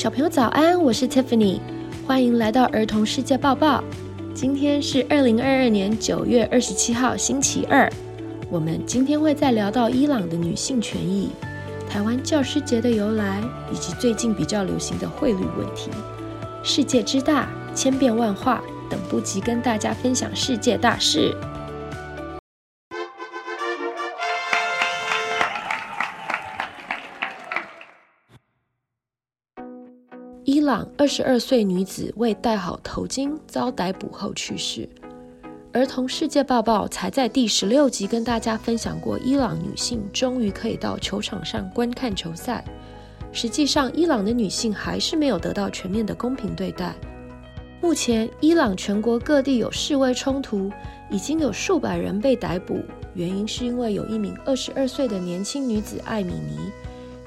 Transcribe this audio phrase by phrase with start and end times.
[0.00, 1.60] 小朋友早安，我是 Tiffany，
[2.06, 3.84] 欢迎来到儿童世界报报。
[4.32, 7.86] 今天是二零二二年九月二十七号，星期二。
[8.48, 11.28] 我们今天会再聊到伊朗的女性权益、
[11.86, 15.90] 台湾教师节的由来，以及最近比较流行的汇率问题。
[16.62, 21.36] 世界之大，千变万化，等不及跟大家分享世界大事。
[30.70, 34.88] 朗二十二岁女子未戴好头巾遭逮捕后去世。
[35.72, 42.64] 儿童世界报报才在第十六集跟大家分享过，伊朗女性终于可以到球场上观看球赛。
[43.32, 46.94] 实际上，伊朗的女性还是没有得到全面的公平对待。
[47.80, 50.70] 目前，伊朗全国各地有示威冲突，
[51.10, 52.80] 已经有数百人被逮捕，
[53.14, 56.70] 原因是因为有一名二十二岁的年轻女子艾米尼。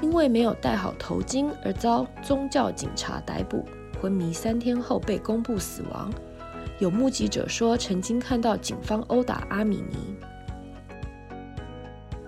[0.03, 3.63] 因为没有戴好头巾而遭宗教警察逮捕，
[4.01, 6.11] 昏迷三天后被公布死亡。
[6.79, 10.13] 有目击者说，曾经看到警方殴打阿米尼。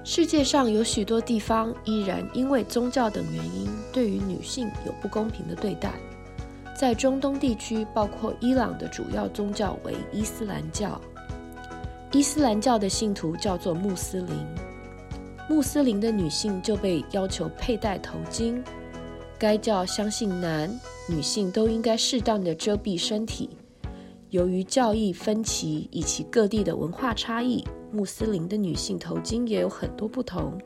[0.06, 5.92] 世界上有许多地方依然因为宗教等原因，对于女性有不公平的对待。
[6.74, 11.02] 在中东地区，包括伊朗的主要宗教为伊斯兰教，
[12.14, 14.65] 伊斯兰教的信徒叫做穆斯林。
[15.48, 18.62] 穆斯林的女性就被要求佩戴头巾。
[19.38, 20.70] 该教相信男
[21.10, 23.50] 女性都应该适当的遮蔽身体。
[24.30, 30.58] 由于教义分歧以及各地的文化差异，穆斯林的女性头巾也有很多不同。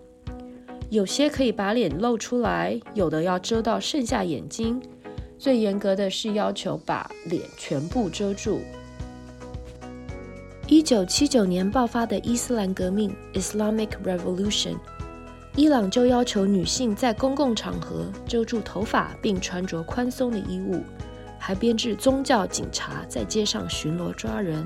[0.89, 4.81] 有些可以把脸露出来，有的要遮到剩下眼睛。
[5.37, 8.59] 最严格的是要求把脸全部遮住。
[10.71, 14.77] 一九七九年爆发的伊斯兰革命 （Islamic Revolution），
[15.55, 20.83] 伊朗就要求女性在公共场合遮住头发，并穿着宽松的衣物，
[21.39, 24.63] 还编制宗教警察在街上巡逻抓人，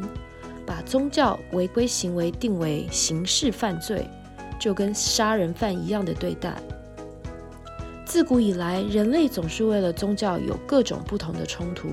[0.66, 4.06] 把宗教违规行为定为刑事犯罪，
[4.60, 6.54] 就跟杀人犯一样的对待。
[8.04, 11.88] 自古以来，人类总是为了宗教有各种不同的冲突，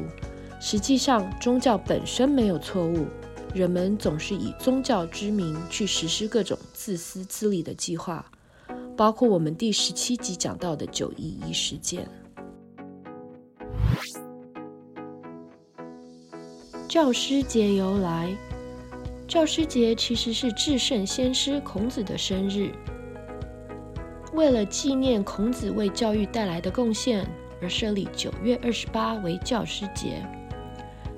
[0.58, 3.06] 实际上宗教本身没有错误。
[3.54, 8.24] 人们总是以宗教之名去实施各种自私自利的计划，
[8.96, 12.08] 包括我们第十七集讲到的九一一事件。
[16.86, 18.36] 教师节由来，
[19.26, 22.72] 教师节其实是至圣先师孔子的生日。
[24.32, 27.28] 为了纪念孔子为教育带来的贡献，
[27.60, 30.24] 而设立九月二十八为教师节。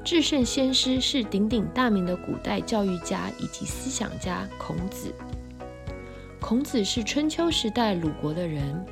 [0.05, 5.15] 至圣先师是鼎鼎大名的古代教育家以及思想家孔子。
[6.41, 8.85] 孔子是春秋时代鲁国的人，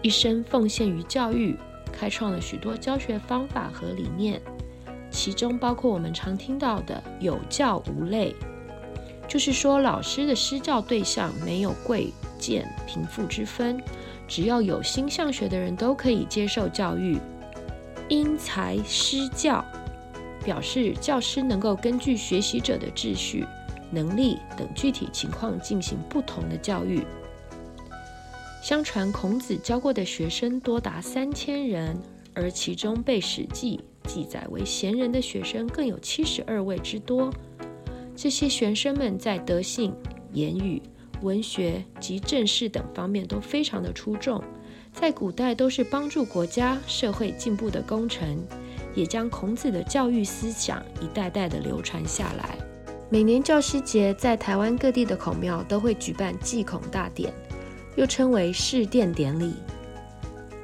[0.00, 1.54] 一生奉献于教育，
[1.92, 4.40] 开创了许多教学方法和理念，
[5.10, 8.34] 其中包括我们常听到的“有教无类”，
[9.28, 13.78] 就是说老师的施教对象没有贵贱贫富之分，
[14.26, 17.18] 只要有心向学的人都可以接受教育，
[18.08, 19.62] 因材施教。
[20.46, 23.44] 表示教师能够根据学习者的秩序、
[23.90, 27.04] 能力等具体情况进行不同的教育。
[28.62, 32.00] 相传孔子教过的学生多达三千人，
[32.32, 37.28] 而其中被《史记》记载为贤人的学生更有七十二位之多。
[38.14, 39.92] 这些学生们在德性、
[40.32, 40.80] 言语、
[41.22, 44.40] 文学及政事等方面都非常的出众，
[44.92, 48.38] 在古代都是帮助国家社会进步的功臣。
[48.96, 52.58] 也将孔子的教育思想一代代的流传下来。
[53.08, 57.32] 每年教师节，在台湾各地的孔庙都会举办祭孔大典，
[57.94, 59.54] 又称为释奠典礼。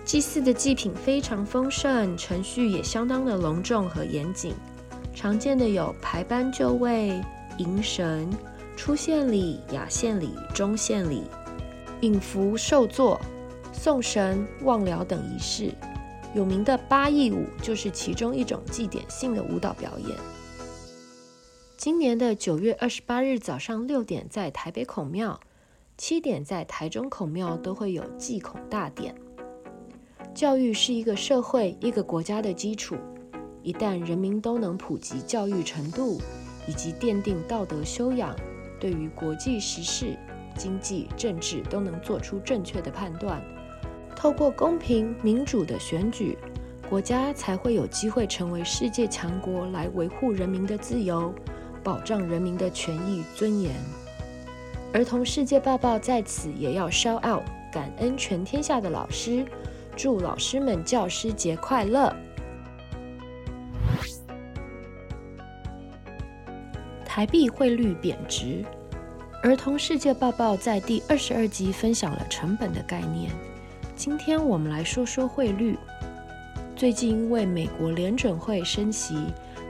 [0.05, 4.53] 祭祀的祭品非常丰盛，程序也相当的隆重和严谨。
[5.15, 7.23] 常见的有排班就位、
[7.59, 8.29] 迎神、
[8.77, 11.23] 出献礼、亚献礼、终献礼、
[12.01, 13.21] 引符受座、
[13.73, 15.73] 送神、望疗等仪式。
[16.35, 20.17] 有名的八佾舞就是其中一种祭典性的舞蹈表演。
[21.77, 25.39] 今年的九月二十八日早上六点，在台北孔庙；
[25.99, 29.15] 七点在台中孔庙都会有祭孔大典。
[30.35, 32.97] 教育是一个社会、一个国家的基础。
[33.63, 36.21] 一旦人民都能普及教育程度，
[36.67, 38.35] 以及奠定道德修养，
[38.81, 40.17] 对于国际时事、
[40.57, 43.41] 经济、政治都能做出正确的判断。
[44.23, 46.39] 透过公平民主的选举，
[46.89, 51.35] 国家才会有机会成为世界强国，来维护人民的自由，
[51.83, 53.75] 保障人民的权益尊严。
[54.93, 57.43] 儿童世界报报在此也要 shout out，
[57.73, 59.45] 感恩全天下的老师，
[59.97, 62.15] 祝老师们教师节快乐！
[67.05, 68.65] 台币汇率贬值，
[69.43, 73.29] 儿童世界报报在第二十二集分享了成本的概念。
[74.05, 75.79] 今天我们来说说汇率。
[76.75, 79.15] 最近因为美国联准会升息，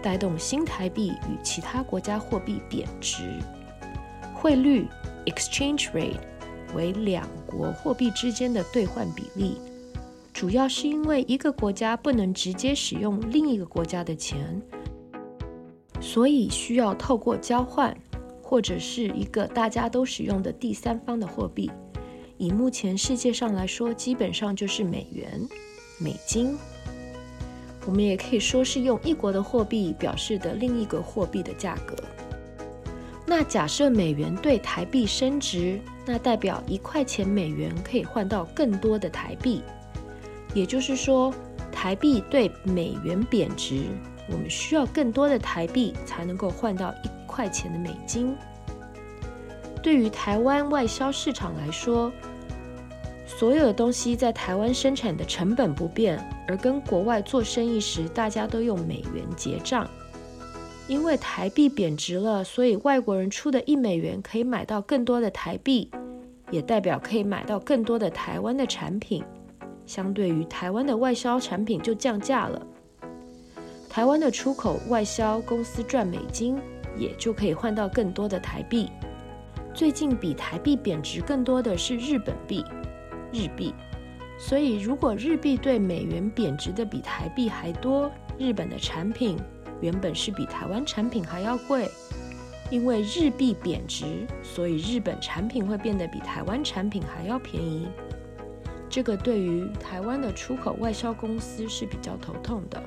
[0.02, 3.38] 带动新台币与其他国家货币贬值，
[4.34, 4.88] 汇率
[5.26, 6.16] （exchange rate）
[6.74, 9.60] 为两国货币之间的兑换比例，
[10.32, 14.58] 主要是因为一个国家不能直接使用另一个国家的钱。
[16.00, 17.94] 所以需要透过交换，
[18.42, 21.70] 或者是一个大家都使用的第三方的货币。
[22.42, 25.48] 以目前世界上来说，基本上就是美元、
[25.96, 26.58] 美金。
[27.86, 31.94] 我们也可以说是用一国的货币表示的另一个货币的价格。
[33.24, 39.62] 那假设美元对台币升值，那代表一块钱美元可以换到更多的台币。
[40.52, 41.32] 也就是说，
[41.70, 43.84] 台币对美元贬值。
[44.28, 48.34] 我们需要更多的台币才能够换到一块钱的美金。
[49.80, 52.12] 对于台湾外销市场来说，
[53.42, 56.16] 所有的东西在台湾生产的成本不变，
[56.46, 59.84] 而跟国外做生意时，大家都用美元结账。
[60.86, 65.90] 因为台币贬值了，所以外国人出的一美元可以买到更多的台币，
[66.52, 69.24] 也代表可以买到更多的台湾的产品。
[69.86, 72.64] 相对于台湾的外销产品就降价了。
[73.88, 76.60] 台湾的出口外销公司赚美金，
[76.96, 78.88] 也就可以换到更多的台币。
[79.74, 82.64] 最近比台币贬值更多的是日本币、
[83.32, 83.74] 日币。
[84.38, 89.38] 所以，如果日币对美元贬值的比台币还多，日本的产品
[89.80, 91.88] 原本是比台湾产品还要贵。
[92.70, 97.86] 因为日币贬值，所以日本产品会变得比台湾产品还要便宜。
[98.88, 102.82] 这个对于台湾的出口外销公司是比较头痛的。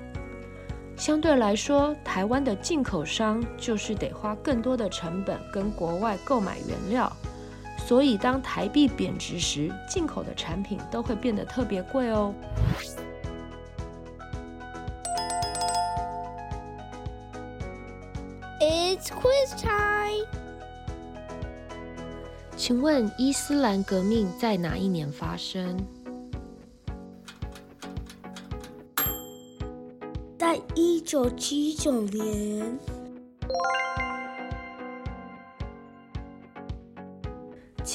[0.98, 7.12] 相对来说，台湾的进口商就是得花更多的成本跟国外购买原料，
[7.78, 12.34] 所以当台币贬值时，进口的产品都会变得特别贵哦。
[18.60, 20.26] It's quiz time。
[22.58, 25.78] 请问伊斯兰革命在哪一年发生？
[30.40, 32.80] 在一九七九年，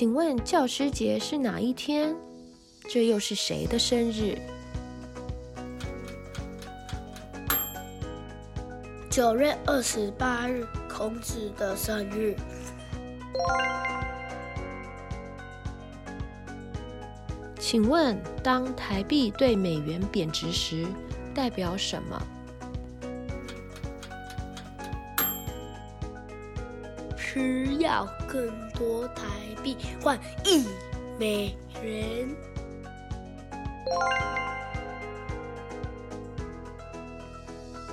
[0.01, 2.17] 请问教师节是哪一天？
[2.89, 4.35] 这又是谁的生日？
[9.11, 12.35] 九月二十八日，孔子的生日。
[17.59, 20.87] 请问，当台币对美元贬值时，
[21.35, 22.19] 代表什么？
[27.19, 29.25] 需要更多台
[29.63, 30.67] 币换一
[31.19, 32.29] 美元。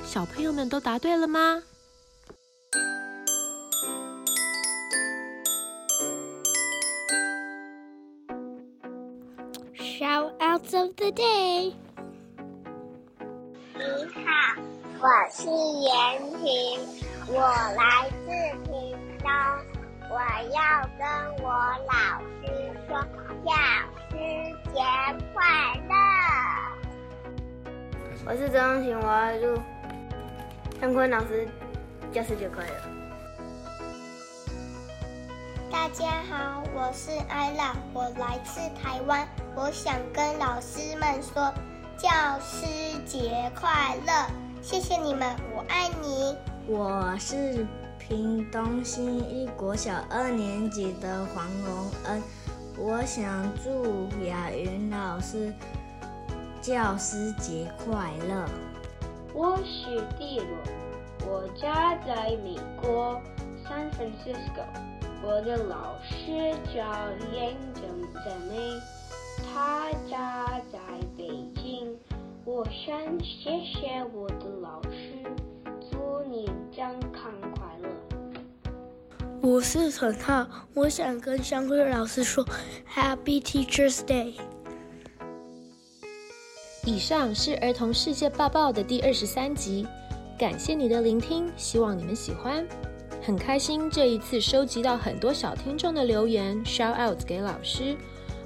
[0.04, 1.62] 小朋友们都答对了吗
[9.76, 11.74] ？Shoutouts of the day。
[13.76, 14.22] 你好，
[15.02, 15.44] 我是
[15.82, 15.92] 严
[16.42, 16.80] 婷，
[17.28, 17.42] 我
[17.76, 18.28] 来自。
[20.18, 21.06] 我要跟
[21.46, 21.48] 我
[21.86, 21.94] 老
[22.42, 22.50] 师
[22.88, 22.98] 说
[23.46, 23.54] 教
[24.10, 24.18] 师
[24.74, 24.82] 节
[25.32, 25.46] 快
[25.88, 25.94] 乐。
[28.26, 29.62] 我是张永晴，我要祝
[30.82, 31.48] 张坤老师
[32.12, 32.74] 教师节快乐。
[35.72, 41.54] 大家好，我是艾拉，我来自台湾，我想跟老师们说
[41.96, 42.10] 教
[42.40, 42.66] 师
[43.06, 44.12] 节快乐，
[44.64, 46.36] 谢谢你们，我爱你。
[46.66, 47.68] 我是。
[48.08, 52.24] 屏东新一国小二年级的黄荣恩，
[52.78, 55.54] 我想祝雅云老师
[56.62, 58.46] 教师节快乐。
[59.34, 60.48] 我是蒂罗，
[61.28, 63.22] 我家在美国
[63.66, 64.64] San Francisco，
[65.22, 67.84] 我的老师叫严正
[68.24, 68.80] 在美，
[69.44, 70.80] 他家在
[71.18, 71.28] 北
[71.62, 71.94] 京。
[72.46, 75.26] 我想谢谢我的老师，
[75.92, 76.50] 祝你。
[79.42, 82.46] 我是陈浩，我想跟香慧老师说
[82.94, 84.34] Happy Teachers Day。
[86.86, 89.86] 以上是儿童世界报报的第二十三集，
[90.38, 92.66] 感谢你的聆听，希望你们喜欢。
[93.22, 97.96] 很开心这一次收集到很多小听众的留言，shout out 给老师。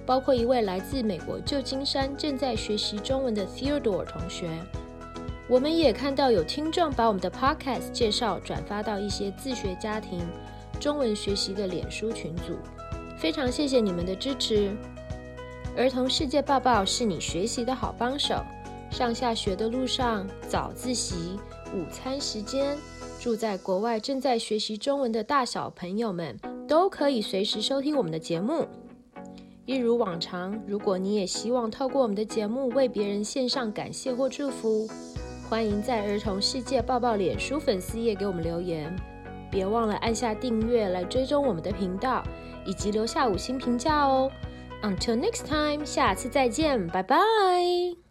[0.05, 4.49] 包括一位来自美国旧金山正在学习中文的 Theodore 同学。
[5.47, 10.19] 我们也看到有听众把我们的 Podcast 介绍转发到一些自学家庭
[10.81, 12.57] 中文学习的脸书群组，
[13.15, 14.75] 非常谢谢你们的支持。
[15.77, 18.43] 儿童世界报报是你学习的好帮手，
[18.89, 21.39] 上下学的路上、早自习、
[21.71, 22.75] 午餐时间，
[23.19, 26.35] 住在国外正在学习中文的大小朋友们
[26.67, 28.65] 都可以随时收听我们的节目。
[29.67, 34.89] 一如往常，如果你也希望透过我们的节目为别人献上感谢或祝福，
[35.47, 38.91] 欢迎在儿童世界抱抱脸书粉丝页给我们留言。
[39.51, 42.23] 别忘了按下订阅来追踪我们的频道，
[42.65, 44.31] 以及留下五星评价哦。
[44.81, 48.10] Until next time，下次再见，拜拜。